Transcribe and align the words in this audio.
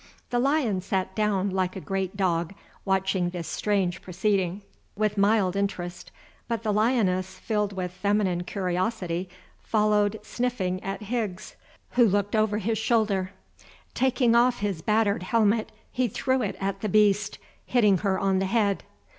The 0.31 0.39
lion 0.39 0.81
sat 0.81 1.13
down 1.13 1.51
like 1.51 1.75
a 1.75 1.79
great 1.79 2.17
dog, 2.17 2.55
watching 2.85 3.29
this 3.29 3.47
strange 3.47 4.01
proceeding 4.01 4.63
with 4.95 5.15
mild 5.15 5.55
interest, 5.55 6.09
but 6.47 6.63
the 6.63 6.73
lioness, 6.73 7.37
filled 7.37 7.73
with 7.73 7.91
feminine 7.91 8.41
curiosity, 8.43 9.29
followed 9.61 10.19
sniffing 10.23 10.83
at 10.83 11.03
Higgs, 11.03 11.55
who 11.91 12.07
looked 12.07 12.35
over 12.35 12.57
his 12.57 12.79
shoulder. 12.79 13.29
Taking 13.93 14.33
off 14.35 14.61
his 14.61 14.81
battered 14.81 15.21
helmet, 15.21 15.71
he 15.91 16.07
threw 16.07 16.41
it 16.41 16.55
at 16.59 16.81
the 16.81 16.89
beast, 16.89 17.37
hitting 17.67 17.99
her 17.99 18.17
on 18.17 18.39
the 18.39 18.47
head. 18.47 18.81